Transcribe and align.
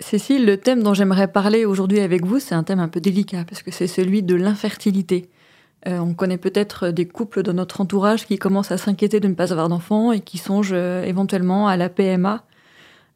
Cécile, 0.00 0.46
le 0.46 0.56
thème 0.56 0.84
dont 0.84 0.94
j'aimerais 0.94 1.26
parler 1.26 1.64
aujourd'hui 1.64 1.98
avec 1.98 2.24
vous, 2.24 2.38
c'est 2.38 2.54
un 2.54 2.62
thème 2.62 2.78
un 2.78 2.88
peu 2.88 3.00
délicat 3.00 3.44
parce 3.48 3.62
que 3.62 3.72
c'est 3.72 3.88
celui 3.88 4.22
de 4.22 4.36
l'infertilité. 4.36 5.28
Euh, 5.88 5.98
on 5.98 6.14
connaît 6.14 6.38
peut-être 6.38 6.90
des 6.90 7.06
couples 7.06 7.42
dans 7.42 7.52
notre 7.52 7.80
entourage 7.80 8.26
qui 8.26 8.38
commencent 8.38 8.70
à 8.70 8.78
s'inquiéter 8.78 9.18
de 9.18 9.26
ne 9.26 9.34
pas 9.34 9.52
avoir 9.52 9.68
d'enfants 9.68 10.12
et 10.12 10.20
qui 10.20 10.38
songent 10.38 10.70
euh, 10.72 11.02
éventuellement 11.02 11.66
à 11.66 11.76
la 11.76 11.88
PMA. 11.88 12.44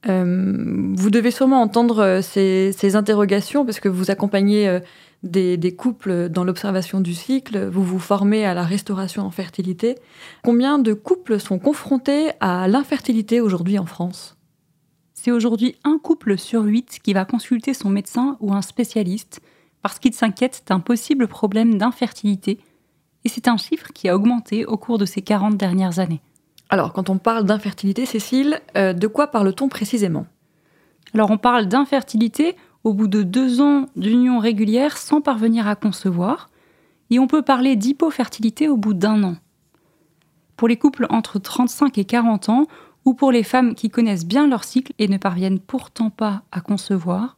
Euh, 0.08 0.92
vous 0.94 1.10
devez 1.10 1.30
sûrement 1.30 1.62
entendre 1.62 2.20
ces, 2.20 2.96
interrogations 2.96 3.64
parce 3.64 3.78
que 3.78 3.88
vous 3.88 4.10
accompagnez 4.10 4.80
des, 5.22 5.56
des, 5.56 5.76
couples 5.76 6.28
dans 6.28 6.42
l'observation 6.42 7.00
du 7.00 7.14
cycle, 7.14 7.68
vous 7.68 7.84
vous 7.84 8.00
formez 8.00 8.44
à 8.44 8.54
la 8.54 8.64
restauration 8.64 9.22
en 9.22 9.30
fertilité. 9.30 9.94
Combien 10.42 10.80
de 10.80 10.92
couples 10.92 11.38
sont 11.38 11.60
confrontés 11.60 12.30
à 12.40 12.66
l'infertilité 12.66 13.40
aujourd'hui 13.40 13.78
en 13.78 13.86
France? 13.86 14.36
C'est 15.22 15.30
aujourd'hui 15.30 15.76
un 15.84 15.98
couple 15.98 16.36
sur 16.36 16.62
huit 16.62 16.98
qui 17.00 17.12
va 17.12 17.24
consulter 17.24 17.74
son 17.74 17.90
médecin 17.90 18.36
ou 18.40 18.52
un 18.52 18.60
spécialiste 18.60 19.40
parce 19.80 20.00
qu'il 20.00 20.14
s'inquiète 20.14 20.64
d'un 20.66 20.80
possible 20.80 21.28
problème 21.28 21.78
d'infertilité, 21.78 22.58
et 23.24 23.28
c'est 23.28 23.46
un 23.46 23.56
chiffre 23.56 23.92
qui 23.94 24.08
a 24.08 24.16
augmenté 24.16 24.66
au 24.66 24.76
cours 24.76 24.98
de 24.98 25.04
ces 25.04 25.22
40 25.22 25.56
dernières 25.56 26.00
années. 26.00 26.20
Alors, 26.70 26.92
quand 26.92 27.08
on 27.08 27.18
parle 27.18 27.44
d'infertilité, 27.44 28.04
Cécile, 28.04 28.60
euh, 28.76 28.94
de 28.94 29.06
quoi 29.06 29.28
parle-t-on 29.28 29.68
précisément? 29.68 30.26
Alors, 31.14 31.30
on 31.30 31.38
parle 31.38 31.66
d'infertilité 31.66 32.56
au 32.82 32.92
bout 32.92 33.06
de 33.06 33.22
deux 33.22 33.60
ans 33.60 33.86
d'union 33.94 34.40
régulière 34.40 34.96
sans 34.96 35.20
parvenir 35.20 35.68
à 35.68 35.76
concevoir, 35.76 36.50
et 37.10 37.20
on 37.20 37.28
peut 37.28 37.42
parler 37.42 37.76
d'hypofertilité 37.76 38.68
au 38.68 38.76
bout 38.76 38.94
d'un 38.94 39.22
an. 39.22 39.36
Pour 40.56 40.66
les 40.66 40.76
couples 40.76 41.06
entre 41.10 41.38
35 41.38 41.96
et 41.98 42.04
40 42.04 42.48
ans, 42.48 42.66
ou 43.04 43.14
pour 43.14 43.32
les 43.32 43.42
femmes 43.42 43.74
qui 43.74 43.90
connaissent 43.90 44.26
bien 44.26 44.48
leur 44.48 44.64
cycle 44.64 44.92
et 44.98 45.08
ne 45.08 45.18
parviennent 45.18 45.58
pourtant 45.58 46.10
pas 46.10 46.42
à 46.52 46.60
concevoir, 46.60 47.36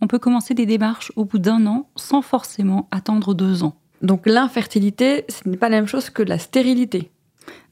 on 0.00 0.06
peut 0.06 0.18
commencer 0.18 0.54
des 0.54 0.66
démarches 0.66 1.12
au 1.16 1.24
bout 1.24 1.38
d'un 1.38 1.66
an 1.66 1.88
sans 1.96 2.22
forcément 2.22 2.88
attendre 2.90 3.34
deux 3.34 3.62
ans. 3.62 3.76
Donc 4.02 4.26
l'infertilité, 4.26 5.24
ce 5.28 5.48
n'est 5.48 5.56
pas 5.56 5.68
la 5.68 5.76
même 5.76 5.86
chose 5.86 6.10
que 6.10 6.22
la 6.22 6.38
stérilité. 6.38 7.10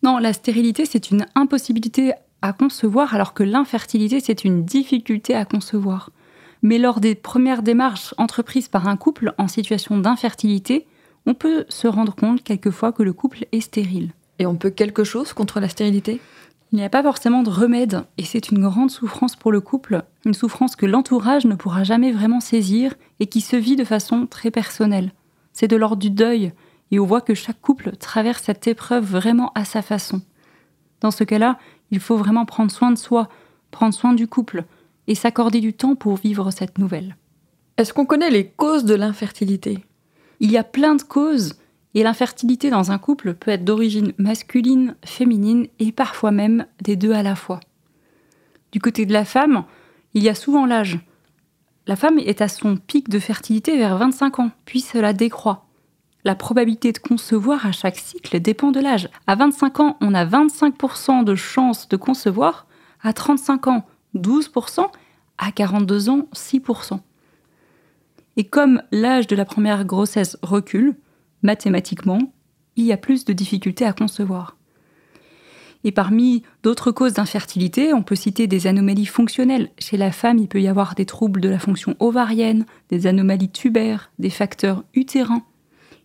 Non, 0.03 0.19
la 0.19 0.33
stérilité, 0.33 0.87
c'est 0.87 1.11
une 1.11 1.27
impossibilité 1.35 2.13
à 2.43 2.53
concevoir, 2.53 3.15
alors 3.15 3.35
que 3.35 3.43
l'infertilité, 3.43 4.21
c'est 4.21 4.45
une 4.45 4.65
difficulté 4.65 5.35
à 5.35 5.45
concevoir. 5.45 6.11
Mais 6.63 6.79
lors 6.79 7.01
des 7.01 7.15
premières 7.15 7.63
démarches 7.63 8.15
entreprises 8.19 8.69
par 8.69 8.87
un 8.87 8.97
couple 8.97 9.35
en 9.39 9.49
situation 9.49 9.99
d'infertilité, 9.99 10.87
on 11.27 11.35
peut 11.35 11.65
se 11.69 11.87
rendre 11.87 12.15
compte 12.15 12.43
quelquefois 12.43 12.93
que 12.93 13.03
le 13.03 13.13
couple 13.13 13.47
est 13.53 13.61
stérile. 13.61 14.13
Et 14.39 14.47
on 14.47 14.57
peut 14.57 14.71
quelque 14.71 15.05
chose 15.05 15.33
contre 15.33 15.61
la 15.61 15.69
stérilité? 15.69 16.21
Il 16.73 16.77
n'y 16.77 16.85
a 16.85 16.91
pas 16.91 17.03
forcément 17.03 17.43
de 17.43 17.51
remède, 17.51 18.05
et 18.17 18.25
c'est 18.25 18.51
une 18.51 18.63
grande 18.63 18.91
souffrance 18.91 19.35
pour 19.35 19.51
le 19.51 19.61
couple, 19.61 20.05
une 20.25 20.35
souffrance 20.35 20.77
que 20.77 20.87
l'entourage 20.87 21.45
ne 21.45 21.57
pourra 21.57 21.83
jamais 21.83 22.13
vraiment 22.13 22.41
saisir 22.41 22.95
et 23.19 23.27
qui 23.27 23.41
se 23.41 23.57
vit 23.57 23.77
de 23.77 23.85
façon 23.85 24.27
très 24.27 24.51
personnelle. 24.51 25.13
C'est 25.53 25.69
de 25.69 25.77
l'ordre 25.77 25.97
du 25.97 26.11
deuil, 26.11 26.53
et 26.93 27.01
on 27.01 27.07
voit 27.07 27.21
que 27.21 27.35
chaque 27.35 27.61
couple 27.61 27.97
traverse 27.97 28.45
cette 28.45 28.67
épreuve 28.67 29.05
vraiment 29.05 29.51
à 29.55 29.65
sa 29.65 29.83
façon. 29.83 30.23
Dans 31.01 31.11
ce 31.11 31.25
cas-là, 31.25 31.59
il 31.91 31.99
faut 31.99 32.17
vraiment 32.17 32.45
prendre 32.45 32.71
soin 32.71 32.93
de 32.93 32.99
soi, 32.99 33.29
prendre 33.73 33.95
soin 33.95 34.13
du 34.13 34.29
couple, 34.29 34.65
et 35.09 35.17
s'accorder 35.17 35.61
du 35.61 35.73
temps 35.73 35.97
pour 35.97 36.17
vivre 36.17 36.53
cette 36.53 36.79
nouvelle. 36.79 37.17
Est-ce 37.79 37.93
qu'on 37.93 38.07
connaît 38.07 38.31
les 38.31 38.47
causes 38.47 38.85
de 38.85 38.95
l'infertilité? 38.95 39.79
Il 40.39 40.53
y 40.53 40.57
a 40.57 40.63
plein 40.65 40.95
de 40.95 41.03
causes, 41.03 41.55
et 41.95 42.03
l'infertilité 42.03 42.71
dans 42.71 42.93
un 42.93 42.99
couple 42.99 43.35
peut 43.35 43.51
être 43.51 43.65
d'origine 43.65 44.13
masculine, 44.19 44.95
féminine 45.05 45.67
et 45.79 45.93
parfois 45.93 46.31
même 46.31 46.67
des 46.83 46.97
deux 46.97 47.13
à 47.13 47.23
la 47.23 47.35
fois. 47.35 47.61
Du 48.73 48.81
côté 48.81 49.07
de 49.07 49.13
la 49.13 49.25
femme, 49.25 49.65
il 50.15 50.23
y 50.23 50.29
a 50.29 50.35
souvent 50.35 50.67
l'âge. 50.67 51.01
La 51.87 51.97
femme 51.97 52.19
est 52.19 52.41
à 52.41 52.49
son 52.49 52.77
pic 52.77 53.09
de 53.09 53.19
fertilité 53.19 53.77
vers 53.77 53.97
25 53.99 54.39
ans, 54.39 54.51
puis 54.65 54.81
cela 54.81 55.13
décroît. 55.13 55.67
La 56.23 56.35
probabilité 56.35 56.93
de 56.93 56.99
concevoir 56.99 57.67
à 57.67 57.73
chaque 57.73 57.97
cycle 57.97 58.39
dépend 58.41 58.71
de 58.71 58.81
l'âge. 58.81 59.09
À 59.27 59.35
25 59.35 59.81
ans, 59.81 59.97
on 60.01 60.15
a 60.15 60.25
25% 60.25 61.25
de 61.25 61.35
chances 61.35 61.89
de 61.89 61.97
concevoir, 61.97 62.67
à 63.03 63.13
35 63.13 63.67
ans, 63.69 63.87
12%, 64.15 64.87
à 65.39 65.53
42 65.53 66.11
ans, 66.11 66.29
6%. 66.35 67.01
Et 68.37 68.45
comme 68.45 68.83
l'âge 68.93 69.27
de 69.27 69.35
la 69.35 69.45
première 69.45 69.85
grossesse 69.85 70.37
recule, 70.43 70.95
mathématiquement, 71.43 72.33
il 72.77 72.85
y 72.85 72.93
a 72.93 72.97
plus 72.97 73.25
de 73.25 73.33
difficultés 73.33 73.85
à 73.85 73.93
concevoir. 73.93 74.57
Et 75.83 75.93
parmi 75.93 76.43
d'autres 76.63 76.93
causes 76.93 77.15
d'infertilité, 77.15 77.95
on 77.95 78.03
peut 78.03 78.15
citer 78.15 78.47
des 78.47 78.67
anomalies 78.67 79.07
fonctionnelles. 79.07 79.71
Chez 79.79 79.97
la 79.97 80.13
femme, 80.13 80.39
il 80.39 80.49
peut 80.49 80.61
y 80.61 80.69
avoir 80.69 80.95
des 80.95 81.07
troubles 81.07 81.41
de 81.41 81.49
la 81.49 81.59
fonction 81.59 81.97
ovarienne, 82.01 82.67
des 82.91 83.07
anomalies 83.07 83.49
tubaires, 83.49 84.11
des 84.19 84.31
facteurs 84.31 84.85
utérins. 84.95 85.43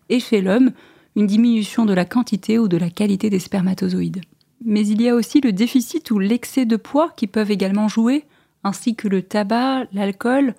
Et 0.08 0.20
chez 0.20 0.42
l'homme, 0.42 0.72
une 1.16 1.28
diminution 1.28 1.86
de 1.86 1.94
la 1.94 2.06
quantité 2.06 2.58
ou 2.58 2.68
de 2.68 2.78
la 2.78 2.90
qualité 2.90 3.30
des 3.30 3.40
spermatozoïdes. 3.40 4.22
Mais 4.64 4.88
il 4.88 5.02
y 5.02 5.10
a 5.10 5.16
aussi 5.16 5.42
le 5.42 5.52
déficit 5.52 6.10
ou 6.12 6.20
l'excès 6.20 6.66
de 6.66 6.78
poids 6.78 7.12
qui 7.16 7.28
peuvent 7.28 7.52
également 7.52 7.90
jouer, 7.90 8.26
ainsi 8.64 8.96
que 8.96 9.08
le 9.08 9.22
tabac, 9.22 9.86
l'alcool, 9.92 10.56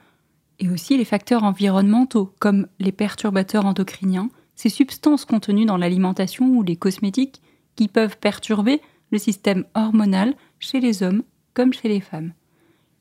et 0.59 0.69
aussi 0.71 0.97
les 0.97 1.05
facteurs 1.05 1.45
environnementaux, 1.45 2.33
comme 2.39 2.67
les 2.79 2.93
perturbateurs 2.93 3.67
endocriniens, 3.67 4.31
ces 4.57 4.71
substances 4.71 5.25
contenues 5.25 5.67
dans 5.67 5.77
l'alimentation 5.77 6.49
ou 6.49 6.63
les 6.63 6.77
cosmétiques 6.77 7.41
qui 7.77 7.89
peuvent 7.89 8.19
perturber 8.19 8.81
le 9.13 9.19
système 9.19 9.65
hormonal 9.75 10.35
chez 10.59 10.81
les 10.81 11.03
hommes 11.03 11.23
comme 11.55 11.73
chez 11.73 11.89
les 11.89 12.01
femmes. 12.01 12.33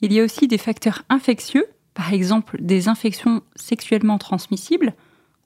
Il 0.02 0.14
y 0.14 0.20
a 0.20 0.24
aussi 0.24 0.48
des 0.48 0.58
facteurs 0.58 1.04
infectieux, 1.10 1.66
par 1.94 2.14
exemple 2.14 2.58
des 2.62 2.88
infections 2.90 3.42
sexuellement 3.56 4.18
transmissibles, 4.18 4.94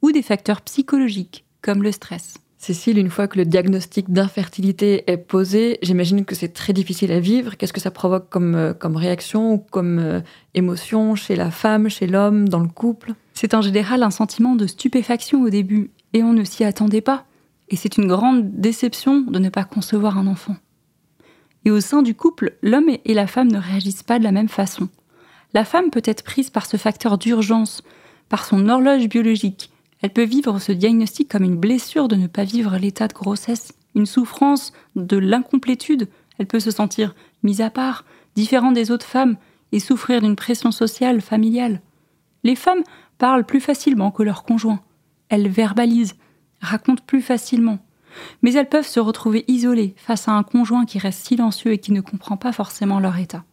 ou 0.02 0.12
des 0.12 0.22
facteurs 0.22 0.62
psychologiques, 0.62 1.46
comme 1.62 1.84
le 1.84 1.92
stress. 1.92 2.36
Cécile, 2.58 2.98
une 2.98 3.10
fois 3.10 3.30
que 3.30 3.38
le 3.38 3.46
diagnostic 3.46 4.12
d'infertilité 4.12 5.10
est 5.10 5.18
posé, 5.18 5.80
j'imagine 5.82 6.26
que 6.26 6.36
c'est 6.36 6.50
très 6.50 6.74
difficile 6.74 7.12
à 7.14 7.22
vivre. 7.22 7.56
Qu'est-ce 7.56 7.72
que 7.72 7.80
ça 7.80 7.90
provoque 7.90 8.28
comme, 8.30 8.54
euh, 8.56 8.74
comme 8.74 8.98
réaction 8.98 9.54
ou 9.54 9.58
comme 9.60 9.98
euh, 9.98 10.20
émotion 10.56 11.16
chez 11.16 11.38
la 11.38 11.52
femme, 11.52 11.90
chez 11.90 12.06
l'homme, 12.06 12.50
dans 12.50 12.60
le 12.60 12.68
couple? 12.68 13.14
C'est 13.34 13.54
en 13.54 13.62
général 13.62 14.04
un 14.04 14.12
sentiment 14.12 14.56
de 14.56 14.68
stupéfaction 14.68 15.44
au 15.44 15.50
début 15.50 15.92
et 16.14 16.24
on 16.24 16.34
ne 16.34 16.44
s'y 16.44 16.64
attendait 16.64 17.02
pas. 17.02 17.26
Et 17.70 17.76
c'est 17.76 17.98
une 17.98 18.08
grande 18.08 18.52
déception 18.60 19.22
de 19.22 19.40
ne 19.40 19.50
pas 19.50 19.64
concevoir 19.64 20.18
un 20.18 20.28
enfant. 20.28 20.56
Et 21.66 21.72
au 21.72 21.82
sein 21.82 22.02
du 22.02 22.16
couple, 22.16 22.56
l'homme 22.62 22.90
et 23.06 23.14
la 23.14 23.28
femme 23.28 23.52
ne 23.52 23.60
réagissent 23.60 24.04
pas 24.04 24.18
de 24.18 24.24
la 24.24 24.32
même 24.32 24.50
façon. 24.50 24.90
La 25.54 25.66
femme 25.66 25.90
peut 25.90 26.02
être 26.06 26.24
prise 26.24 26.50
par 26.50 26.66
ce 26.66 26.78
facteur 26.78 27.18
d'urgence, 27.18 27.84
par 28.30 28.46
son 28.46 28.70
horloge 28.70 29.08
biologique. 29.08 29.72
Elle 30.02 30.12
peut 30.12 30.24
vivre 30.24 30.60
ce 30.60 30.72
diagnostic 30.72 31.30
comme 31.30 31.44
une 31.44 31.58
blessure 31.58 32.08
de 32.08 32.16
ne 32.16 32.28
pas 32.28 32.44
vivre 32.44 32.78
l'état 32.78 33.08
de 33.08 33.14
grossesse, 33.14 33.74
une 33.96 34.06
souffrance 34.06 34.72
de 34.96 35.18
l'incomplétude. 35.18 36.08
Elle 36.38 36.48
peut 36.48 36.60
se 36.60 36.72
sentir 36.72 37.16
mise 37.44 37.62
à 37.62 37.70
part, 37.70 38.06
différente 38.36 38.76
des 38.76 38.92
autres 38.92 39.06
femmes, 39.06 39.36
et 39.72 39.80
souffrir 39.80 40.22
d'une 40.22 40.36
pression 40.36 40.72
sociale, 40.72 41.22
familiale. 41.22 41.82
Les 42.44 42.56
femmes 42.56 42.84
parlent 43.18 43.46
plus 43.46 43.60
facilement 43.60 44.12
que 44.12 44.24
leurs 44.24 44.44
conjoints 44.44 44.82
elles 45.30 45.48
verbalisent, 45.48 46.16
racontent 46.62 47.04
plus 47.06 47.22
facilement. 47.22 47.80
Mais 48.42 48.54
elles 48.54 48.70
peuvent 48.70 48.88
se 48.88 49.00
retrouver 49.00 49.46
isolées 49.48 49.94
face 49.98 50.28
à 50.28 50.34
un 50.34 50.44
conjoint 50.44 50.86
qui 50.86 51.00
reste 51.00 51.26
silencieux 51.26 51.72
et 51.72 51.78
qui 51.78 51.92
ne 51.92 52.02
comprend 52.02 52.38
pas 52.38 52.52
forcément 52.52 53.00
leur 53.00 53.18
état. 53.18 53.46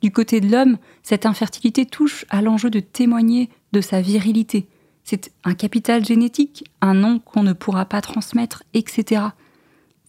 Du 0.00 0.10
côté 0.10 0.40
de 0.40 0.50
l'homme, 0.50 0.78
cette 1.02 1.26
infertilité 1.26 1.86
touche 1.86 2.24
à 2.30 2.42
l'enjeu 2.42 2.70
de 2.70 2.80
témoigner 2.80 3.50
de 3.72 3.80
sa 3.80 4.00
virilité. 4.00 4.66
C'est 5.04 5.32
un 5.44 5.54
capital 5.54 6.04
génétique, 6.04 6.64
un 6.80 6.94
nom 6.94 7.18
qu'on 7.18 7.42
ne 7.42 7.52
pourra 7.52 7.84
pas 7.84 8.00
transmettre, 8.00 8.62
etc. 8.74 9.22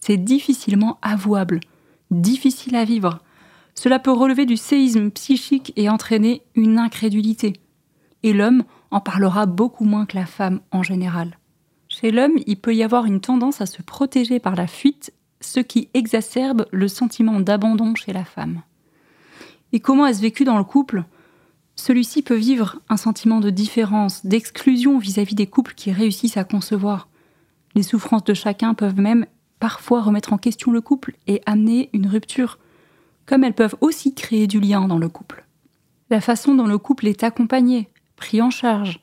C'est 0.00 0.16
difficilement 0.16 0.98
avouable, 1.02 1.60
difficile 2.10 2.76
à 2.76 2.84
vivre. 2.84 3.20
Cela 3.74 3.98
peut 3.98 4.12
relever 4.12 4.46
du 4.46 4.56
séisme 4.56 5.10
psychique 5.10 5.72
et 5.76 5.88
entraîner 5.88 6.42
une 6.54 6.78
incrédulité. 6.78 7.54
Et 8.24 8.32
l'homme 8.32 8.64
en 8.90 9.00
parlera 9.00 9.46
beaucoup 9.46 9.84
moins 9.84 10.06
que 10.06 10.16
la 10.16 10.26
femme 10.26 10.60
en 10.72 10.82
général. 10.82 11.38
Chez 11.88 12.10
l'homme, 12.10 12.38
il 12.46 12.56
peut 12.56 12.74
y 12.74 12.82
avoir 12.82 13.04
une 13.04 13.20
tendance 13.20 13.60
à 13.60 13.66
se 13.66 13.82
protéger 13.82 14.40
par 14.40 14.56
la 14.56 14.66
fuite, 14.66 15.12
ce 15.40 15.60
qui 15.60 15.90
exacerbe 15.94 16.66
le 16.72 16.88
sentiment 16.88 17.38
d'abandon 17.38 17.94
chez 17.94 18.12
la 18.12 18.24
femme. 18.24 18.62
Et 19.72 19.78
comment 19.78 20.06
est-ce 20.06 20.22
vécu 20.22 20.44
dans 20.44 20.56
le 20.56 20.64
couple? 20.64 21.04
Celui-ci 21.76 22.22
peut 22.22 22.34
vivre 22.34 22.80
un 22.88 22.96
sentiment 22.96 23.40
de 23.40 23.50
différence, 23.50 24.24
d'exclusion 24.24 24.98
vis-à-vis 24.98 25.34
des 25.34 25.46
couples 25.46 25.74
qui 25.74 25.92
réussissent 25.92 26.38
à 26.38 26.44
concevoir. 26.44 27.08
Les 27.74 27.82
souffrances 27.82 28.24
de 28.24 28.34
chacun 28.34 28.72
peuvent 28.72 28.98
même 28.98 29.26
parfois 29.60 30.00
remettre 30.00 30.32
en 30.32 30.38
question 30.38 30.72
le 30.72 30.80
couple 30.80 31.14
et 31.26 31.42
amener 31.44 31.90
une 31.92 32.06
rupture, 32.06 32.58
comme 33.26 33.44
elles 33.44 33.54
peuvent 33.54 33.76
aussi 33.82 34.14
créer 34.14 34.46
du 34.46 34.60
lien 34.60 34.88
dans 34.88 34.98
le 34.98 35.08
couple. 35.08 35.44
La 36.08 36.20
façon 36.20 36.54
dont 36.54 36.66
le 36.66 36.78
couple 36.78 37.06
est 37.06 37.22
accompagné, 37.24 37.88
pris 38.16 38.42
en 38.42 38.50
charge, 38.50 39.00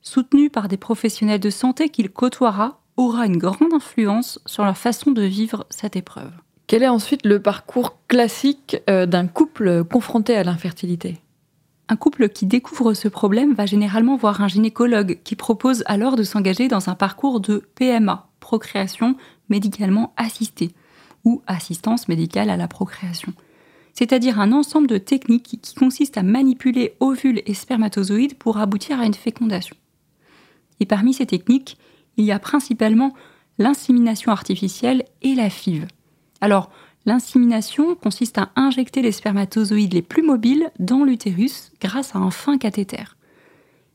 soutenu 0.00 0.50
par 0.50 0.68
des 0.68 0.76
professionnels 0.76 1.40
de 1.40 1.50
santé 1.50 1.88
qu'il 1.88 2.10
côtoiera, 2.10 2.80
aura 2.96 3.26
une 3.26 3.38
grande 3.38 3.72
influence 3.72 4.38
sur 4.46 4.64
la 4.64 4.74
façon 4.74 5.10
de 5.10 5.22
vivre 5.22 5.66
cette 5.70 5.96
épreuve. 5.96 6.32
Quel 6.66 6.82
est 6.82 6.88
ensuite 6.88 7.26
le 7.26 7.40
parcours 7.40 7.98
classique 8.08 8.76
euh, 8.88 9.06
d'un 9.06 9.26
couple 9.26 9.84
confronté 9.84 10.36
à 10.36 10.44
l'infertilité? 10.44 11.18
Un 11.88 11.96
couple 11.96 12.28
qui 12.28 12.46
découvre 12.46 12.94
ce 12.94 13.08
problème 13.08 13.54
va 13.54 13.66
généralement 13.66 14.16
voir 14.16 14.40
un 14.40 14.48
gynécologue 14.48 15.18
qui 15.24 15.36
propose 15.36 15.82
alors 15.86 16.16
de 16.16 16.22
s'engager 16.22 16.68
dans 16.68 16.88
un 16.88 16.94
parcours 16.94 17.40
de 17.40 17.62
PMA, 17.74 18.28
procréation 18.40 19.16
médicalement 19.48 20.14
assistée, 20.16 20.72
ou 21.24 21.42
assistance 21.46 22.08
médicale 22.08 22.50
à 22.50 22.56
la 22.56 22.68
procréation 22.68 23.32
c'est-à-dire 23.94 24.40
un 24.40 24.52
ensemble 24.52 24.86
de 24.86 24.98
techniques 24.98 25.58
qui 25.62 25.74
consistent 25.74 26.18
à 26.18 26.22
manipuler 26.22 26.94
ovules 27.00 27.42
et 27.46 27.54
spermatozoïdes 27.54 28.34
pour 28.34 28.58
aboutir 28.58 29.00
à 29.00 29.06
une 29.06 29.14
fécondation. 29.14 29.76
Et 30.80 30.86
parmi 30.86 31.14
ces 31.14 31.26
techniques, 31.26 31.76
il 32.16 32.24
y 32.24 32.32
a 32.32 32.38
principalement 32.38 33.14
l'insémination 33.58 34.32
artificielle 34.32 35.04
et 35.22 35.34
la 35.34 35.50
FIV. 35.50 35.86
Alors, 36.40 36.70
l'insémination 37.04 37.94
consiste 37.94 38.38
à 38.38 38.50
injecter 38.56 39.02
les 39.02 39.12
spermatozoïdes 39.12 39.94
les 39.94 40.02
plus 40.02 40.22
mobiles 40.22 40.70
dans 40.78 41.04
l'utérus 41.04 41.70
grâce 41.80 42.14
à 42.14 42.18
un 42.18 42.30
fin 42.30 42.58
cathéter. 42.58 43.04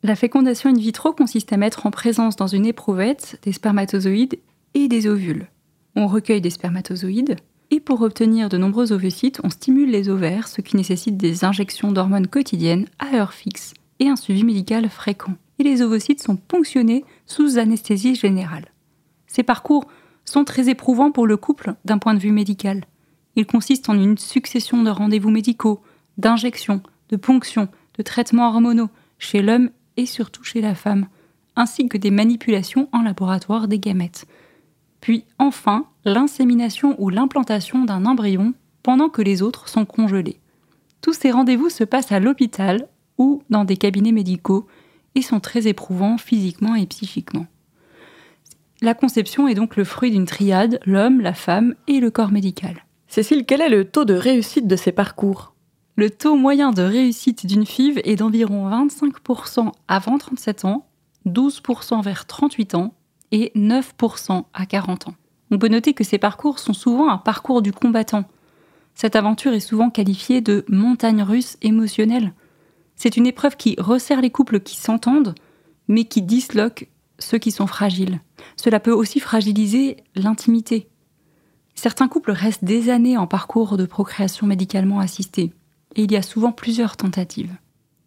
La 0.03 0.15
fécondation 0.15 0.69
in 0.69 0.77
vitro 0.77 1.11
consiste 1.11 1.51
à 1.51 1.57
mettre 1.57 1.85
en 1.85 1.91
présence 1.91 2.35
dans 2.35 2.47
une 2.47 2.65
éprouvette 2.65 3.39
des 3.43 3.51
spermatozoïdes 3.51 4.39
et 4.73 4.87
des 4.87 5.07
ovules. 5.07 5.47
On 5.95 6.07
recueille 6.07 6.41
des 6.41 6.51
spermatozoïdes, 6.51 7.37
et 7.69 7.79
pour 7.79 8.01
obtenir 8.01 8.47
de 8.47 8.57
nombreux 8.57 8.93
ovocytes, 8.93 9.41
on 9.43 9.49
stimule 9.49 9.89
les 9.89 10.07
ovaires, 10.09 10.47
ce 10.47 10.61
qui 10.61 10.77
nécessite 10.77 11.17
des 11.17 11.43
injections 11.43 11.91
d'hormones 11.91 12.27
quotidiennes 12.27 12.87
à 12.97 13.15
heure 13.15 13.33
fixe 13.33 13.73
et 13.99 14.07
un 14.07 14.15
suivi 14.15 14.43
médical 14.43 14.89
fréquent. 14.89 15.33
Et 15.59 15.63
les 15.63 15.81
ovocytes 15.81 16.21
sont 16.21 16.37
ponctionnés 16.37 17.03
sous 17.25 17.57
anesthésie 17.57 18.15
générale. 18.15 18.71
Ces 19.25 19.43
parcours 19.43 19.85
sont 20.23 20.45
très 20.45 20.69
éprouvants 20.69 21.11
pour 21.11 21.27
le 21.27 21.35
couple 21.35 21.73
d'un 21.83 21.97
point 21.97 22.13
de 22.13 22.19
vue 22.19 22.31
médical. 22.31 22.85
Ils 23.35 23.45
consistent 23.45 23.89
en 23.89 23.99
une 23.99 24.17
succession 24.17 24.81
de 24.83 24.89
rendez-vous 24.89 25.31
médicaux, 25.31 25.81
d'injections, 26.17 26.81
de 27.09 27.17
ponctions, 27.17 27.67
de 27.97 28.03
traitements 28.03 28.47
hormonaux 28.47 28.89
chez 29.19 29.41
l'homme 29.41 29.71
et 29.97 30.05
surtout 30.05 30.43
chez 30.43 30.61
la 30.61 30.75
femme, 30.75 31.07
ainsi 31.55 31.89
que 31.89 31.97
des 31.97 32.11
manipulations 32.11 32.87
en 32.93 33.01
laboratoire 33.01 33.67
des 33.67 33.79
gamètes. 33.79 34.25
Puis 35.01 35.25
enfin, 35.39 35.85
l'insémination 36.07 36.95
ou 36.99 37.09
l'implantation 37.09 37.85
d'un 37.85 38.05
embryon 38.05 38.53
pendant 38.83 39.09
que 39.09 39.21
les 39.21 39.41
autres 39.41 39.69
sont 39.69 39.85
congelés. 39.85 40.39
Tous 41.01 41.13
ces 41.13 41.31
rendez-vous 41.31 41.69
se 41.69 41.83
passent 41.83 42.11
à 42.11 42.19
l'hôpital 42.19 42.87
ou 43.17 43.43
dans 43.49 43.65
des 43.65 43.77
cabinets 43.77 44.11
médicaux 44.11 44.67
et 45.15 45.21
sont 45.21 45.39
très 45.39 45.67
éprouvants 45.67 46.17
physiquement 46.17 46.75
et 46.75 46.85
psychiquement. 46.85 47.47
La 48.81 48.93
conception 48.93 49.47
est 49.47 49.55
donc 49.55 49.75
le 49.75 49.83
fruit 49.83 50.11
d'une 50.11 50.25
triade, 50.25 50.79
l'homme, 50.85 51.21
la 51.21 51.33
femme 51.33 51.75
et 51.87 51.99
le 51.99 52.11
corps 52.11 52.31
médical. 52.31 52.85
Cécile, 53.07 53.45
quel 53.45 53.61
est 53.61 53.69
le 53.69 53.85
taux 53.85 54.05
de 54.05 54.13
réussite 54.13 54.67
de 54.67 54.75
ces 54.75 54.91
parcours? 54.91 55.53
Le 55.95 56.11
taux 56.11 56.35
moyen 56.35 56.71
de 56.71 56.83
réussite 56.83 57.47
d'une 57.47 57.65
FIV 57.65 58.01
est 58.03 58.17
d'environ 58.17 58.69
25% 58.69 59.71
avant 59.87 60.17
37 60.19 60.65
ans, 60.65 60.85
12% 61.25 62.03
vers 62.03 62.27
38 62.27 62.75
ans 62.75 62.93
et 63.31 63.51
9% 63.55 64.43
à 64.53 64.65
40 64.67 65.07
ans. 65.07 65.15
On 65.51 65.57
peut 65.57 65.67
noter 65.67 65.93
que 65.93 66.03
ces 66.03 66.17
parcours 66.17 66.59
sont 66.59 66.73
souvent 66.73 67.09
un 67.09 67.17
parcours 67.17 67.61
du 67.61 67.71
combattant. 67.71 68.25
Cette 68.95 69.15
aventure 69.15 69.53
est 69.53 69.59
souvent 69.59 69.89
qualifiée 69.89 70.41
de 70.41 70.65
montagne 70.67 71.21
russe 71.21 71.57
émotionnelle. 71.61 72.33
C'est 72.95 73.15
une 73.15 73.27
épreuve 73.27 73.55
qui 73.55 73.75
resserre 73.77 74.21
les 74.21 74.31
couples 74.31 74.59
qui 74.59 74.75
s'entendent, 74.75 75.35
mais 75.87 76.05
qui 76.05 76.21
disloque 76.21 76.89
ceux 77.19 77.37
qui 77.37 77.51
sont 77.51 77.67
fragiles. 77.67 78.19
Cela 78.55 78.79
peut 78.79 78.91
aussi 78.91 79.19
fragiliser 79.19 79.97
l'intimité. 80.15 80.89
Certains 81.75 82.07
couples 82.07 82.31
restent 82.31 82.63
des 82.63 82.89
années 82.89 83.17
en 83.17 83.27
parcours 83.27 83.77
de 83.77 83.85
procréation 83.85 84.47
médicalement 84.47 84.99
assistée, 84.99 85.53
et 85.95 86.03
il 86.03 86.11
y 86.11 86.17
a 86.17 86.23
souvent 86.23 86.51
plusieurs 86.51 86.97
tentatives. 86.97 87.55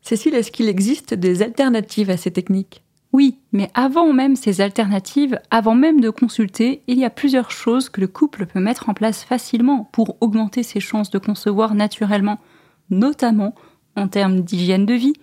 Cécile, 0.02 0.34
est-ce 0.34 0.50
qu'il 0.50 0.68
existe 0.68 1.14
des 1.14 1.42
alternatives 1.42 2.10
à 2.10 2.16
ces 2.16 2.32
techniques? 2.32 2.82
Oui, 3.12 3.38
mais 3.52 3.70
avant 3.74 4.12
même 4.12 4.36
ces 4.36 4.60
alternatives, 4.60 5.40
avant 5.50 5.74
même 5.74 6.00
de 6.00 6.10
consulter, 6.10 6.82
il 6.86 6.98
y 6.98 7.04
a 7.04 7.10
plusieurs 7.10 7.50
choses 7.50 7.88
que 7.88 8.00
le 8.00 8.06
couple 8.06 8.46
peut 8.46 8.60
mettre 8.60 8.88
en 8.88 8.94
place 8.94 9.24
facilement 9.24 9.88
pour 9.92 10.16
augmenter 10.20 10.62
ses 10.62 10.78
chances 10.78 11.10
de 11.10 11.18
concevoir 11.18 11.74
naturellement, 11.74 12.38
notamment 12.88 13.54
en 13.96 14.06
termes 14.06 14.42
d'hygiène 14.42 14.86
de 14.86 14.94
vie, 14.94 15.14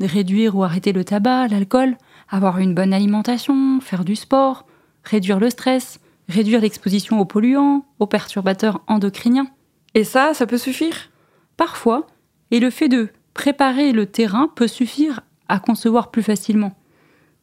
de 0.00 0.06
réduire 0.06 0.56
ou 0.56 0.64
arrêter 0.64 0.92
le 0.92 1.04
tabac, 1.04 1.48
l'alcool, 1.48 1.98
avoir 2.30 2.58
une 2.58 2.74
bonne 2.74 2.94
alimentation, 2.94 3.80
faire 3.80 4.06
du 4.06 4.16
sport, 4.16 4.66
réduire 5.04 5.40
le 5.40 5.50
stress, 5.50 6.00
réduire 6.28 6.62
l'exposition 6.62 7.20
aux 7.20 7.26
polluants, 7.26 7.84
aux 7.98 8.06
perturbateurs 8.06 8.82
endocriniens. 8.86 9.48
Et 9.94 10.04
ça, 10.04 10.32
ça 10.32 10.46
peut 10.46 10.58
suffire? 10.58 11.10
Parfois, 11.58 12.06
et 12.50 12.60
le 12.60 12.70
fait 12.70 12.88
de 12.88 13.10
préparer 13.34 13.92
le 13.92 14.06
terrain 14.06 14.48
peut 14.54 14.68
suffire 14.68 15.20
à 15.48 15.58
concevoir 15.58 16.10
plus 16.10 16.22
facilement. 16.22 16.72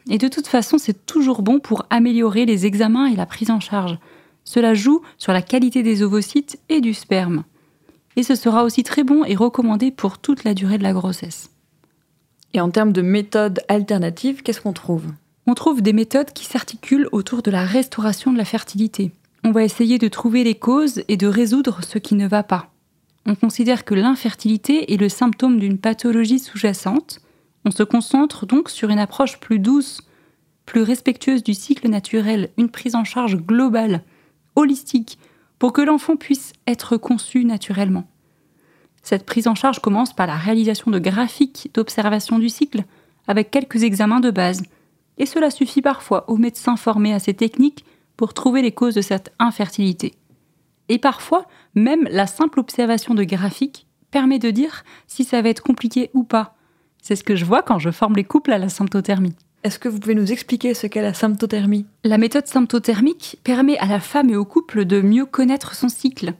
Et 0.09 0.17
de 0.17 0.27
toute 0.27 0.47
façon, 0.47 0.77
c'est 0.77 1.05
toujours 1.05 1.41
bon 1.41 1.59
pour 1.59 1.85
améliorer 1.89 2.45
les 2.45 2.65
examens 2.65 3.07
et 3.07 3.15
la 3.15 3.25
prise 3.25 3.51
en 3.51 3.59
charge. 3.59 3.97
Cela 4.43 4.73
joue 4.73 5.01
sur 5.17 5.33
la 5.33 5.41
qualité 5.41 5.83
des 5.83 6.03
ovocytes 6.03 6.59
et 6.69 6.79
du 6.79 6.93
sperme. 6.93 7.43
Et 8.15 8.23
ce 8.23 8.35
sera 8.35 8.63
aussi 8.63 8.83
très 8.83 9.03
bon 9.03 9.25
et 9.25 9.35
recommandé 9.35 9.91
pour 9.91 10.17
toute 10.17 10.43
la 10.43 10.53
durée 10.53 10.77
de 10.77 10.83
la 10.83 10.93
grossesse. 10.93 11.49
Et 12.53 12.61
en 12.61 12.69
termes 12.69 12.93
de 12.93 13.01
méthodes 13.01 13.59
alternatives, 13.67 14.41
qu'est-ce 14.41 14.61
qu'on 14.61 14.73
trouve? 14.73 15.05
On 15.45 15.53
trouve 15.53 15.81
des 15.81 15.93
méthodes 15.93 16.31
qui 16.31 16.45
s'articulent 16.45 17.09
autour 17.11 17.41
de 17.41 17.51
la 17.51 17.65
restauration 17.65 18.31
de 18.31 18.37
la 18.37 18.45
fertilité. 18.45 19.11
On 19.43 19.51
va 19.51 19.63
essayer 19.63 19.97
de 19.97 20.07
trouver 20.07 20.43
les 20.43 20.55
causes 20.55 21.03
et 21.07 21.17
de 21.17 21.27
résoudre 21.27 21.83
ce 21.83 21.99
qui 21.99 22.15
ne 22.15 22.27
va 22.27 22.43
pas. 22.43 22.71
On 23.25 23.35
considère 23.35 23.85
que 23.85 23.93
l'infertilité 23.93 24.93
est 24.93 24.97
le 24.97 25.09
symptôme 25.09 25.59
d'une 25.59 25.77
pathologie 25.77 26.39
sous-jacente 26.39 27.19
on 27.67 27.71
se 27.71 27.83
concentre 27.83 28.45
donc 28.45 28.69
sur 28.69 28.89
une 28.89 28.97
approche 28.97 29.41
plus 29.41 29.59
douce, 29.59 29.99
plus 30.65 30.83
respectueuse 30.83 31.43
du 31.43 31.53
cycle 31.53 31.89
naturel, 31.89 32.49
une 32.57 32.69
prise 32.69 32.95
en 32.95 33.03
charge 33.03 33.35
globale, 33.35 34.03
holistique, 34.55 35.19
pour 35.59 35.73
que 35.73 35.81
l'enfant 35.81 36.15
puisse 36.15 36.53
être 36.65 36.95
conçu 36.95 37.43
naturellement. 37.43 38.07
Cette 39.03 39.25
prise 39.25 39.49
en 39.49 39.55
charge 39.55 39.79
commence 39.79 40.13
par 40.13 40.27
la 40.27 40.37
réalisation 40.37 40.91
de 40.91 40.99
graphiques 40.99 41.69
d'observation 41.73 42.39
du 42.39 42.47
cycle, 42.47 42.85
avec 43.27 43.51
quelques 43.51 43.83
examens 43.83 44.21
de 44.21 44.31
base, 44.31 44.63
et 45.17 45.25
cela 45.25 45.51
suffit 45.51 45.81
parfois 45.81 46.29
aux 46.29 46.37
médecins 46.37 46.77
formés 46.77 47.13
à 47.13 47.19
ces 47.19 47.33
techniques 47.33 47.83
pour 48.15 48.33
trouver 48.33 48.61
les 48.61 48.71
causes 48.71 48.95
de 48.95 49.01
cette 49.01 49.33
infertilité. 49.39 50.13
Et 50.87 50.99
parfois, 50.99 51.47
même 51.75 52.07
la 52.11 52.27
simple 52.27 52.61
observation 52.61 53.13
de 53.13 53.25
graphiques 53.25 53.87
permet 54.09 54.39
de 54.39 54.51
dire 54.51 54.85
si 55.05 55.25
ça 55.25 55.41
va 55.41 55.49
être 55.49 55.63
compliqué 55.63 56.11
ou 56.13 56.23
pas, 56.23 56.56
c'est 57.07 57.15
ce 57.15 57.23
que 57.23 57.37
je 57.37 57.45
vois 57.45 57.61
quand 57.61 57.79
je 57.79 57.89
forme 57.89 58.17
les 58.17 58.25
couples 58.25 58.51
à 58.51 58.57
la 58.57 58.67
symptothermie. 58.67 59.33
Est-ce 59.63 59.79
que 59.79 59.87
vous 59.87 59.97
pouvez 59.97 60.13
nous 60.13 60.33
expliquer 60.33 60.73
ce 60.73 60.87
qu'est 60.87 61.01
la 61.01 61.13
symptothermie? 61.13 61.85
La 62.03 62.17
méthode 62.17 62.47
symptothermique 62.47 63.39
permet 63.45 63.77
à 63.77 63.85
la 63.85 64.01
femme 64.01 64.29
et 64.29 64.35
au 64.35 64.43
couple 64.43 64.83
de 64.83 64.99
mieux 64.99 65.25
connaître 65.25 65.73
son 65.73 65.87
cycle. 65.87 66.33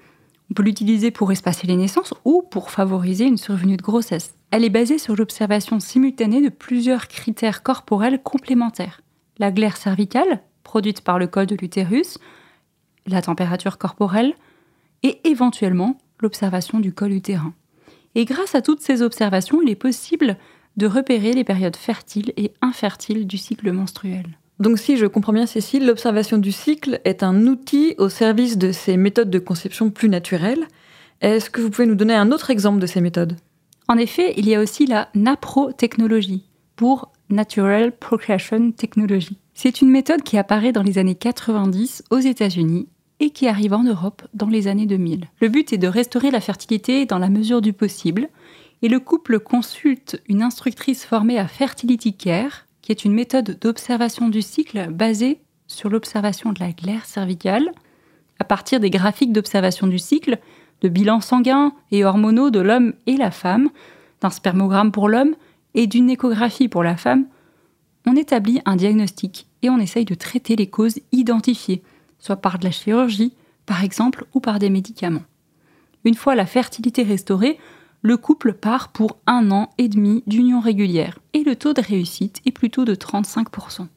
On 0.52 0.54
peut 0.54 0.64
l'utiliser 0.64 1.10
pour 1.10 1.32
espacer 1.32 1.68
les 1.68 1.78
naissances 1.78 2.14
ou 2.26 2.42
pour 2.42 2.70
favoriser 2.70 3.24
une 3.24 3.38
survenue 3.38 3.78
de 3.78 3.82
grossesse. 3.82 4.36
Elle 4.52 4.66
est 4.66 4.70
basée 4.70 4.98
sur 4.98 5.16
l'observation 5.16 5.80
simultanée 5.80 6.42
de 6.42 6.50
plusieurs 6.50 7.08
critères 7.08 7.64
corporels 7.64 8.22
complémentaires. 8.22 9.00
La 9.38 9.52
glaire 9.52 9.78
cervicale, 9.78 10.42
produite 10.64 11.00
par 11.00 11.18
le 11.18 11.28
col 11.28 11.46
de 11.46 11.56
l'utérus, 11.56 12.18
la 13.06 13.22
température 13.22 13.78
corporelle 13.78 14.34
et 15.02 15.22
éventuellement 15.24 15.98
l'observation 16.20 16.82
du 16.82 16.92
col 16.92 17.14
utérin. 17.14 17.54
Et 18.16 18.26
grâce 18.26 18.56
à 18.56 18.62
toutes 18.62 18.82
ces 18.82 19.04
observations, 19.04 19.62
il 19.62 19.70
est 19.70 19.76
possible 19.76 20.38
de 20.78 20.88
repérer 20.88 21.34
les 21.34 21.44
périodes 21.44 21.76
fertiles 21.76 22.34
et 22.38 22.54
infertiles 22.62 23.28
du 23.28 23.38
cycle 23.38 23.72
menstruel. 23.72 24.26
Donc 24.60 24.80
si 24.80 24.98
je 24.98 25.06
comprends 25.06 25.34
bien 25.34 25.46
Cécile, 25.46 25.86
l'observation 25.86 26.38
du 26.38 26.52
cycle 26.52 27.00
est 27.04 27.22
un 27.22 27.46
outil 27.46 27.94
au 27.98 28.10
service 28.10 28.58
de 28.58 28.72
ces 28.72 28.98
méthodes 28.98 29.30
de 29.30 29.40
conception 29.40 29.90
plus 29.90 30.10
naturelles. 30.10 30.66
Est-ce 31.22 31.50
que 31.50 31.62
vous 31.62 31.70
pouvez 31.70 31.88
nous 31.88 31.96
donner 31.96 32.16
un 32.16 32.32
autre 32.32 32.50
exemple 32.50 32.80
de 32.80 32.88
ces 32.88 33.02
méthodes? 33.02 33.36
En 33.88 33.98
effet, 33.98 34.34
il 34.38 34.48
y 34.48 34.56
a 34.56 34.62
aussi 34.62 34.86
la 34.86 35.10
naprotechnologie 35.16 36.44
pour 36.76 37.12
Natural 37.30 37.92
Procreation 37.92 38.72
Technology. 38.72 39.38
C'est 39.54 39.82
une 39.82 39.90
méthode 39.90 40.24
qui 40.24 40.38
apparaît 40.38 40.72
dans 40.72 40.84
les 40.84 40.98
années 40.98 41.16
90 41.16 42.04
aux 42.10 42.20
États-Unis 42.20 42.88
et 43.20 43.32
qui 43.32 43.48
arrive 43.48 43.74
en 43.74 43.84
Europe 43.84 44.24
dans 44.34 44.48
les 44.48 44.68
années 44.68 44.86
2000. 44.86 45.28
Le 45.42 45.50
but 45.50 45.74
est 45.74 45.78
de 45.78 45.88
restaurer 45.88 46.32
la 46.32 46.42
fertilité 46.42 47.06
dans 47.06 47.18
la 47.18 47.30
mesure 47.30 47.62
du 47.62 47.74
possible 47.74 48.30
et 48.82 48.90
le 48.90 49.00
couple 49.00 49.40
consulte 49.40 50.22
une 50.28 50.42
instructrice 50.42 51.06
formée 51.06 51.40
à 51.40 51.48
Fertility 51.48 52.14
Care 52.14 52.66
qui 52.82 52.94
est 52.94 53.04
une 53.04 53.14
méthode 53.14 53.58
d'observation 53.60 54.30
du 54.30 54.42
cycle 54.42 54.90
basée 54.92 55.42
sur 55.68 55.90
l'observation 55.90 56.54
de 56.54 56.60
la 56.62 56.72
glaire 56.72 57.06
cervicale, 57.06 57.72
à 58.40 58.46
partir 58.46 58.80
des 58.80 58.90
graphiques 58.90 59.34
d'observation 59.34 59.88
du 59.88 60.00
cycle, 60.00 60.40
de 60.80 60.88
bilans 60.88 61.20
sanguins 61.20 61.74
et 61.92 62.06
hormonaux 62.06 62.50
de 62.50 62.62
l'homme 62.62 62.94
et 63.06 63.18
la 63.18 63.32
femme, 63.32 63.70
d'un 64.22 64.30
spermogramme 64.30 64.94
pour 64.94 65.10
l'homme 65.10 65.36
et 65.74 65.86
d'une 65.86 66.10
échographie 66.10 66.70
pour 66.70 66.82
la 66.82 66.96
femme, 66.96 67.26
on 68.06 68.16
établit 68.16 68.62
un 68.66 68.78
diagnostic 68.78 69.48
et 69.64 69.70
on 69.70 69.80
essaye 69.80 70.06
de 70.06 70.16
traiter 70.16 70.56
les 70.56 70.68
causes 70.68 71.00
identifiées, 71.12 71.84
soit 72.20 72.38
par 72.38 72.58
de 72.58 72.64
la 72.64 72.72
chirurgie, 72.72 73.34
par 73.66 73.84
exemple, 73.84 74.26
ou 74.34 74.40
par 74.40 74.60
des 74.60 74.70
médicaments. 74.70 75.26
Une 76.06 76.16
fois 76.16 76.36
la 76.36 76.46
fertilité 76.46 77.04
restaurée, 77.04 77.60
le 78.02 78.18
couple 78.18 78.54
part 78.54 78.90
pour 78.90 79.18
un 79.26 79.52
an 79.52 79.70
et 79.78 79.90
demi 79.90 80.24
d'union 80.28 80.60
régulière 80.60 81.20
et 81.34 81.44
le 81.44 81.56
taux 81.56 81.74
de 81.74 81.82
réussite 81.82 82.42
est 82.46 82.52
plutôt 82.52 82.86
de 82.86 82.96
35%. 82.96 83.88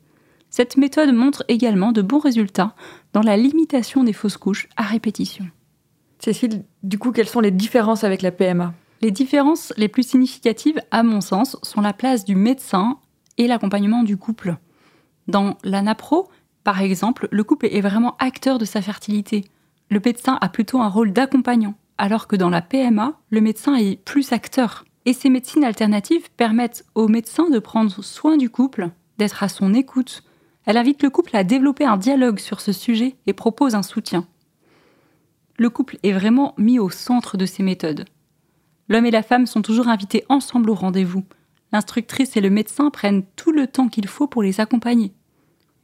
Cette 0.49 0.77
méthode 0.77 1.13
montre 1.13 1.45
également 1.49 1.93
de 1.93 2.03
bons 2.03 2.19
résultats 2.19 2.75
dans 3.13 3.23
la 3.23 3.37
limitation 3.37 4.03
des 4.03 4.13
fausses 4.13 4.37
couches 4.37 4.69
à 4.77 4.83
répétition. 4.83 5.47
Cécile, 6.19 6.65
du 6.83 6.99
coup, 6.99 7.13
quelles 7.13 7.29
sont 7.29 7.41
les 7.41 7.53
différences 7.53 8.05
avec 8.05 8.21
la 8.23 8.33
PMA 8.33 8.75
Les 9.01 9.11
différences 9.11 9.73
les 9.77 9.89
plus 9.89 10.03
significatives, 10.03 10.81
à 10.91 11.03
mon 11.03 11.21
sens, 11.21 11.57
sont 11.63 11.81
la 11.81 11.93
place 11.93 12.25
du 12.25 12.35
médecin 12.35 12.99
et 13.39 13.47
l'accompagnement 13.47 14.03
du 14.03 14.17
couple. 14.17 14.57
Dans 15.29 15.57
l'ANAPRO, 15.63 16.29
par 16.65 16.81
exemple, 16.81 17.29
le 17.31 17.45
couple 17.45 17.69
est 17.71 17.81
vraiment 17.81 18.17
acteur 18.19 18.59
de 18.59 18.65
sa 18.65 18.83
fertilité. 18.83 19.45
Le 19.89 20.01
médecin 20.05 20.37
a 20.41 20.49
plutôt 20.49 20.81
un 20.81 20.89
rôle 20.89 21.13
d'accompagnant 21.13 21.75
alors 22.01 22.27
que 22.27 22.35
dans 22.35 22.49
la 22.49 22.63
PMA, 22.63 23.21
le 23.29 23.43
médecin 23.43 23.75
est 23.75 24.03
plus 24.03 24.33
acteur. 24.33 24.87
Et 25.05 25.13
ces 25.13 25.29
médecines 25.29 25.65
alternatives 25.65 26.31
permettent 26.35 26.87
au 26.95 27.09
médecin 27.09 27.51
de 27.51 27.59
prendre 27.59 28.03
soin 28.03 28.39
du 28.39 28.49
couple, 28.49 28.91
d'être 29.19 29.43
à 29.43 29.51
son 29.51 29.75
écoute. 29.75 30.23
Elle 30.65 30.79
invite 30.79 31.03
le 31.03 31.11
couple 31.11 31.37
à 31.37 31.45
développer 31.45 31.85
un 31.85 31.99
dialogue 31.99 32.39
sur 32.39 32.63
ce 32.63 32.73
sujet 32.73 33.17
et 33.27 33.35
propose 33.35 33.75
un 33.75 33.83
soutien. 33.83 34.27
Le 35.59 35.69
couple 35.69 35.99
est 36.03 36.13
vraiment 36.13 36.55
mis 36.57 36.79
au 36.79 36.89
centre 36.89 37.37
de 37.37 37.45
ces 37.45 37.63
méthodes. 37.63 38.07
L'homme 38.89 39.05
et 39.05 39.11
la 39.11 39.23
femme 39.23 39.47
sont 39.47 39.61
toujours 39.61 39.89
invités 39.89 40.25
ensemble 40.31 40.71
au 40.71 40.75
rendez-vous. 40.75 41.25
L'instructrice 41.71 42.35
et 42.35 42.41
le 42.41 42.49
médecin 42.49 42.89
prennent 42.89 43.27
tout 43.37 43.53
le 43.53 43.67
temps 43.67 43.89
qu'il 43.89 44.09
faut 44.09 44.27
pour 44.27 44.43
les 44.43 44.59
accompagner. 44.59 45.13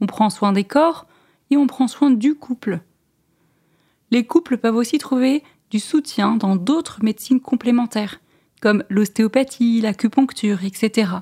On 0.00 0.06
prend 0.06 0.30
soin 0.30 0.54
des 0.54 0.64
corps 0.64 1.06
et 1.50 1.58
on 1.58 1.66
prend 1.66 1.88
soin 1.88 2.10
du 2.10 2.34
couple. 2.34 2.80
Les 4.10 4.24
couples 4.24 4.56
peuvent 4.56 4.76
aussi 4.76 4.98
trouver 4.98 5.42
du 5.70 5.80
soutien 5.80 6.36
dans 6.36 6.56
d'autres 6.56 6.98
médecines 7.02 7.40
complémentaires, 7.40 8.20
comme 8.60 8.84
l'ostéopathie, 8.88 9.80
l'acupuncture, 9.80 10.64
etc. 10.64 11.12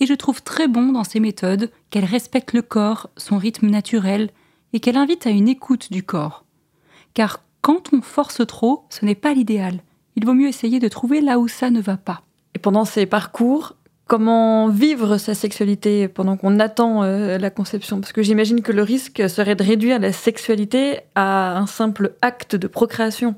Et 0.00 0.06
je 0.06 0.14
trouve 0.14 0.42
très 0.42 0.68
bon 0.68 0.92
dans 0.92 1.04
ces 1.04 1.20
méthodes 1.20 1.70
qu'elles 1.90 2.04
respectent 2.04 2.52
le 2.52 2.62
corps, 2.62 3.10
son 3.16 3.38
rythme 3.38 3.68
naturel, 3.68 4.30
et 4.72 4.80
qu'elles 4.80 4.96
invitent 4.96 5.26
à 5.26 5.30
une 5.30 5.48
écoute 5.48 5.90
du 5.90 6.02
corps. 6.02 6.44
Car 7.14 7.42
quand 7.62 7.92
on 7.92 8.02
force 8.02 8.46
trop, 8.46 8.84
ce 8.90 9.04
n'est 9.04 9.14
pas 9.14 9.32
l'idéal. 9.32 9.80
Il 10.16 10.24
vaut 10.24 10.34
mieux 10.34 10.48
essayer 10.48 10.78
de 10.78 10.88
trouver 10.88 11.20
là 11.20 11.38
où 11.38 11.48
ça 11.48 11.70
ne 11.70 11.80
va 11.80 11.96
pas. 11.96 12.22
Et 12.54 12.58
pendant 12.58 12.84
ces 12.84 13.06
parcours, 13.06 13.74
comment 14.06 14.68
vivre 14.68 15.18
sa 15.18 15.34
sexualité 15.34 16.08
pendant 16.08 16.36
qu'on 16.36 16.58
attend 16.58 17.02
euh, 17.02 17.38
la 17.38 17.50
conception? 17.50 18.00
Parce 18.00 18.12
que 18.12 18.22
j'imagine 18.22 18.62
que 18.62 18.72
le 18.72 18.82
risque 18.82 19.28
serait 19.28 19.56
de 19.56 19.62
réduire 19.62 19.98
la 19.98 20.12
sexualité 20.12 21.00
à 21.14 21.58
un 21.58 21.66
simple 21.66 22.14
acte 22.22 22.56
de 22.56 22.66
procréation. 22.66 23.34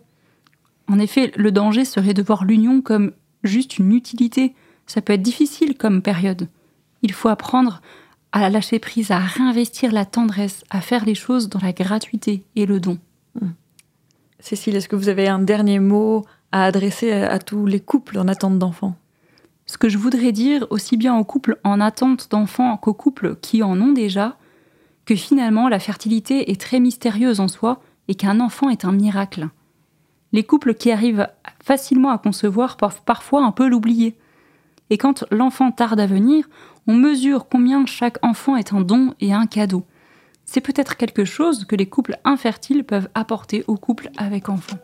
En 0.89 0.99
effet, 0.99 1.33
le 1.37 1.53
danger 1.53 1.85
serait 1.85 2.15
de 2.15 2.23
voir 2.23 2.45
l'union 2.45 2.81
comme 2.81 3.13
juste 3.45 3.79
une 3.79 3.93
utilité. 3.93 4.55
Ça 4.87 5.03
peut 5.03 5.13
être 5.13 5.23
difficile 5.23 5.77
comme 5.77 6.03
période. 6.03 6.49
Il 7.03 7.13
faut 7.13 7.29
apprendre 7.29 7.83
à 8.33 8.49
lâcher 8.51 8.79
prise, 8.79 9.11
à 9.11 9.19
réinvestir 9.19 9.93
la 9.93 10.05
tendresse, 10.05 10.65
à 10.71 10.81
faire 10.81 11.05
les 11.05 11.15
choses 11.15 11.49
dans 11.49 11.61
la 11.61 11.73
gratuité 11.73 12.43
et 12.57 12.67
le 12.67 12.81
don. 12.81 12.99
Hmm. 13.41 13.51
Cécile, 14.41 14.77
est-ce 14.77 14.89
que 14.89 14.97
vous 14.97 15.09
avez 15.09 15.29
un 15.29 15.39
dernier 15.39 15.79
mot 15.79 16.25
à 16.53 16.65
adresser 16.65 17.13
à 17.13 17.39
tous 17.39 17.67
les 17.67 17.81
couples 17.81 18.19
en 18.19 18.29
attente 18.29 18.59
d'enfants? 18.59 18.97
Ce 19.67 19.77
que 19.77 19.89
je 19.89 19.99
voudrais 19.99 20.33
dire, 20.33 20.67
aussi 20.71 20.97
bien 20.97 21.17
aux 21.17 21.25
couples 21.25 21.59
en 21.65 21.81
attente 21.81 22.29
d'enfants 22.31 22.77
qu'aux 22.79 22.95
couples 22.95 23.37
qui 23.37 23.63
en 23.63 23.79
ont 23.81 23.93
déjà, 23.93 24.37
que 25.05 25.15
finalement 25.15 25.69
la 25.69 25.79
fertilité 25.79 26.51
est 26.51 26.61
très 26.61 26.81
mystérieuse 26.81 27.41
en 27.41 27.49
soi 27.49 27.83
et 28.09 28.15
qu'un 28.15 28.41
enfant 28.41 28.71
est 28.71 28.85
un 28.85 28.93
miracle. 28.93 29.49
Les 30.33 30.45
couples 30.45 30.75
qui 30.75 30.91
arrivent 30.91 31.29
facilement 31.63 32.11
à 32.11 32.19
concevoir 32.19 32.77
peuvent 32.77 33.03
parfois 33.05 33.45
un 33.45 33.53
peu 33.53 33.69
l'oublier. 33.69 34.17
Et 34.91 34.99
quand 34.99 35.25
l'enfant 35.31 35.71
tarde 35.71 36.01
à 36.01 36.07
venir, 36.07 36.49
on 36.87 36.95
mesure 36.95 37.49
combien 37.49 37.85
chaque 37.87 38.19
enfant 38.23 38.57
est 38.57 38.73
un 38.73 38.81
don 38.81 39.15
et 39.21 39.33
un 39.33 39.47
cadeau. 39.47 39.85
C'est 40.45 40.63
peut-être 40.63 40.97
quelque 40.97 41.25
chose 41.25 41.67
que 41.67 41.77
les 41.77 41.87
couples 41.87 42.17
infertiles 42.25 42.85
peuvent 42.85 43.09
apporter 43.15 43.65
aux 43.67 43.77
couples 43.77 44.11
avec 44.17 44.49
enfants. 44.49 44.79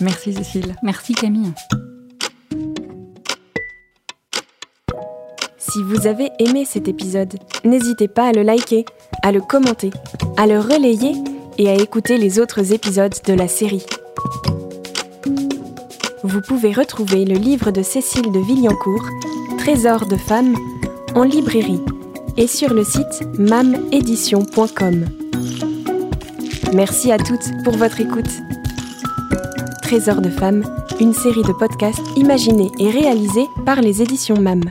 Merci 0.00 0.34
Cécile. 0.34 0.76
Merci 0.82 1.14
Camille. 1.14 1.52
Si 5.56 5.82
vous 5.82 6.06
avez 6.06 6.30
aimé 6.38 6.64
cet 6.64 6.88
épisode, 6.88 7.34
n'hésitez 7.64 8.08
pas 8.08 8.28
à 8.28 8.32
le 8.32 8.42
liker, 8.42 8.84
à 9.22 9.32
le 9.32 9.40
commenter, 9.40 9.90
à 10.36 10.46
le 10.46 10.60
relayer 10.60 11.14
et 11.58 11.70
à 11.70 11.74
écouter 11.74 12.18
les 12.18 12.38
autres 12.38 12.72
épisodes 12.72 13.14
de 13.26 13.32
la 13.32 13.48
série. 13.48 13.86
Vous 16.22 16.40
pouvez 16.40 16.72
retrouver 16.72 17.24
le 17.24 17.36
livre 17.36 17.70
de 17.70 17.82
Cécile 17.82 18.32
de 18.32 18.40
Villancourt, 18.40 19.06
Trésor 19.58 20.06
de 20.06 20.16
femmes, 20.16 20.54
en 21.14 21.22
librairie 21.22 21.82
et 22.36 22.46
sur 22.46 22.72
le 22.72 22.84
site 22.84 23.22
mamédition.com. 23.38 25.04
Merci 26.72 27.12
à 27.12 27.18
toutes 27.18 27.62
pour 27.62 27.76
votre 27.76 28.00
écoute. 28.00 28.30
Trésor 29.82 30.20
de 30.20 30.30
femmes, 30.30 30.64
une 31.00 31.14
série 31.14 31.42
de 31.42 31.52
podcasts 31.52 32.02
imaginés 32.16 32.72
et 32.78 32.90
réalisés 32.90 33.46
par 33.64 33.80
les 33.80 34.02
éditions 34.02 34.40
MAM. 34.40 34.62